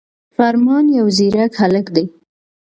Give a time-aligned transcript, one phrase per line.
[0.35, 2.05] فرمان يو ځيرک هلک دی